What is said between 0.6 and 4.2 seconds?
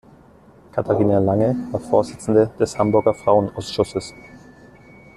Catharina Lange war Vorsitzende des Hamburger Frauenausschusses.